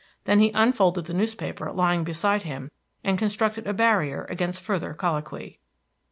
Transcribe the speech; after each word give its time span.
Then 0.23 0.39
he 0.39 0.49
unfolded 0.55 1.05
the 1.05 1.13
newspaper 1.13 1.71
lying 1.71 2.03
beside 2.03 2.41
him, 2.41 2.71
and 3.03 3.19
constructed 3.19 3.67
a 3.67 3.73
barrier 3.73 4.25
against 4.31 4.63
further 4.63 4.95
colloquy. 4.95 5.59